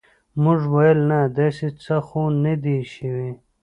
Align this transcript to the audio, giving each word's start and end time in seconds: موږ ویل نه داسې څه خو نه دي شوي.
موږ 0.43 0.59
ویل 0.73 0.99
نه 1.09 1.19
داسې 1.37 1.67
څه 1.83 1.95
خو 2.07 2.21
نه 2.43 2.53
دي 2.63 2.77
شوي. 2.93 3.31